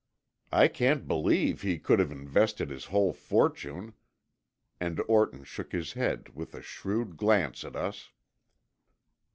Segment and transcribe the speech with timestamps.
[0.51, 3.93] I can't believe he could have invested his whole fortune,"
[4.79, 8.09] and Orton shook his head with a shrewd glance at us.